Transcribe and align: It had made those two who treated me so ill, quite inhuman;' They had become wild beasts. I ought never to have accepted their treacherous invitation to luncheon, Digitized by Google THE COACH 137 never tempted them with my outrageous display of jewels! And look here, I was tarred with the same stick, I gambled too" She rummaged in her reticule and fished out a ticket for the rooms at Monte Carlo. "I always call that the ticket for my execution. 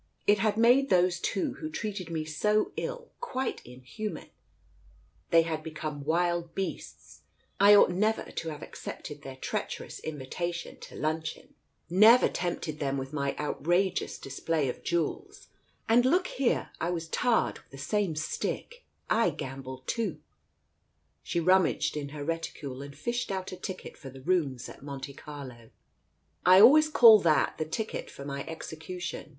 It 0.25 0.39
had 0.39 0.57
made 0.57 0.89
those 0.89 1.19
two 1.19 1.53
who 1.59 1.69
treated 1.69 2.09
me 2.09 2.25
so 2.25 2.71
ill, 2.75 3.11
quite 3.19 3.61
inhuman;' 3.63 4.31
They 5.29 5.43
had 5.43 5.61
become 5.61 6.03
wild 6.05 6.55
beasts. 6.55 7.21
I 7.59 7.75
ought 7.75 7.91
never 7.91 8.23
to 8.31 8.49
have 8.49 8.63
accepted 8.63 9.21
their 9.21 9.35
treacherous 9.35 9.99
invitation 9.99 10.79
to 10.79 10.95
luncheon, 10.95 11.53
Digitized 11.53 11.53
by 11.53 11.85
Google 11.87 11.99
THE 11.99 11.99
COACH 11.99 11.99
137 11.99 11.99
never 11.99 12.27
tempted 12.33 12.79
them 12.79 12.97
with 12.97 13.13
my 13.13 13.35
outrageous 13.37 14.17
display 14.17 14.69
of 14.69 14.83
jewels! 14.83 15.49
And 15.87 16.03
look 16.03 16.25
here, 16.25 16.71
I 16.81 16.89
was 16.89 17.07
tarred 17.07 17.59
with 17.59 17.69
the 17.69 17.77
same 17.77 18.15
stick, 18.15 18.83
I 19.07 19.29
gambled 19.29 19.85
too" 19.85 20.19
She 21.21 21.39
rummaged 21.39 21.95
in 21.95 22.09
her 22.09 22.23
reticule 22.25 22.81
and 22.81 22.97
fished 22.97 23.29
out 23.29 23.51
a 23.51 23.55
ticket 23.55 23.95
for 23.97 24.09
the 24.09 24.21
rooms 24.21 24.67
at 24.67 24.81
Monte 24.81 25.13
Carlo. 25.13 25.69
"I 26.43 26.59
always 26.59 26.89
call 26.89 27.19
that 27.19 27.59
the 27.59 27.65
ticket 27.65 28.09
for 28.09 28.25
my 28.25 28.43
execution. 28.47 29.29